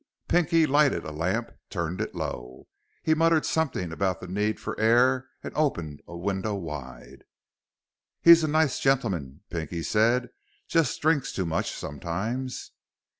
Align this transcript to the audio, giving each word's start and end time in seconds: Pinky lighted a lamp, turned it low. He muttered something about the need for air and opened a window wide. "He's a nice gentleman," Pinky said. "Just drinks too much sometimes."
Pinky 0.27 0.65
lighted 0.65 1.03
a 1.05 1.11
lamp, 1.11 1.51
turned 1.69 2.01
it 2.01 2.15
low. 2.15 2.67
He 3.03 3.13
muttered 3.13 3.45
something 3.45 3.91
about 3.91 4.19
the 4.19 4.27
need 4.27 4.59
for 4.59 4.75
air 4.79 5.29
and 5.43 5.53
opened 5.55 6.01
a 6.07 6.17
window 6.17 6.55
wide. 6.55 7.23
"He's 8.19 8.43
a 8.43 8.47
nice 8.47 8.79
gentleman," 8.79 9.41
Pinky 9.51 9.83
said. 9.83 10.31
"Just 10.67 10.99
drinks 11.03 11.31
too 11.31 11.45
much 11.45 11.71
sometimes." 11.71 12.71